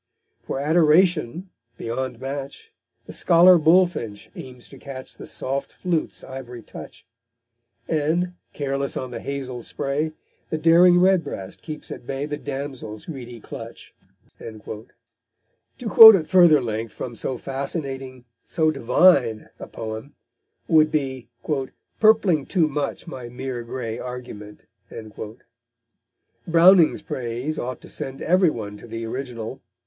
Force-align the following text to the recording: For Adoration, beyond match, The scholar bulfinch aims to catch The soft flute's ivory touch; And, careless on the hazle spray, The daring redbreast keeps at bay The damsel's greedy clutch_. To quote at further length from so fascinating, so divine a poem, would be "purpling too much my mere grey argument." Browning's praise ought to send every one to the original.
For 0.41 0.59
Adoration, 0.59 1.51
beyond 1.77 2.19
match, 2.19 2.71
The 3.05 3.11
scholar 3.11 3.59
bulfinch 3.59 4.29
aims 4.35 4.67
to 4.69 4.79
catch 4.79 5.15
The 5.15 5.27
soft 5.27 5.71
flute's 5.73 6.23
ivory 6.23 6.63
touch; 6.63 7.05
And, 7.87 8.33
careless 8.51 8.97
on 8.97 9.11
the 9.11 9.19
hazle 9.19 9.61
spray, 9.61 10.13
The 10.49 10.57
daring 10.57 10.99
redbreast 10.99 11.61
keeps 11.61 11.91
at 11.91 12.07
bay 12.07 12.25
The 12.25 12.37
damsel's 12.37 13.05
greedy 13.05 13.39
clutch_. 13.39 13.91
To 14.39 15.87
quote 15.87 16.15
at 16.15 16.27
further 16.27 16.61
length 16.61 16.93
from 16.93 17.13
so 17.13 17.37
fascinating, 17.37 18.25
so 18.43 18.71
divine 18.71 19.49
a 19.59 19.67
poem, 19.67 20.15
would 20.67 20.91
be 20.91 21.29
"purpling 21.99 22.47
too 22.47 22.67
much 22.67 23.05
my 23.05 23.29
mere 23.29 23.61
grey 23.61 23.99
argument." 23.99 24.65
Browning's 26.47 27.03
praise 27.03 27.59
ought 27.59 27.81
to 27.81 27.87
send 27.87 28.23
every 28.23 28.49
one 28.49 28.77
to 28.77 28.87
the 28.87 29.05
original. 29.05 29.61